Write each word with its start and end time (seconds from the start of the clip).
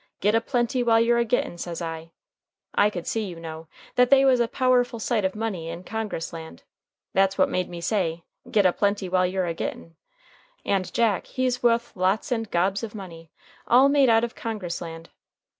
"'Git 0.19 0.33
a 0.33 0.41
plenty 0.41 0.81
while 0.81 0.99
you're 0.99 1.19
a 1.19 1.23
gittin' 1.25 1.59
says 1.59 1.79
I. 1.79 2.09
I 2.73 2.89
could 2.89 3.05
see, 3.05 3.23
you 3.25 3.39
know, 3.39 3.67
they 3.95 4.25
was 4.25 4.39
a 4.39 4.47
powerful 4.47 4.97
sight 4.99 5.23
of 5.23 5.35
money 5.35 5.69
in 5.69 5.83
Congress 5.83 6.33
land. 6.33 6.63
That's 7.13 7.37
what 7.37 7.49
made 7.51 7.69
me 7.69 7.81
say, 7.81 8.23
'Git 8.49 8.65
a 8.65 8.73
plenty 8.73 9.07
while 9.09 9.27
you're 9.27 9.45
a 9.45 9.53
gittin'.' 9.53 9.95
And 10.65 10.91
Jack, 10.91 11.27
he's 11.27 11.61
wuth 11.61 11.95
lots 11.95 12.31
and 12.31 12.49
gobs 12.49 12.81
of 12.81 12.95
money, 12.95 13.29
all 13.67 13.89
made 13.89 14.09
out 14.09 14.23
of 14.23 14.33
Congress 14.33 14.81
land. 14.81 15.11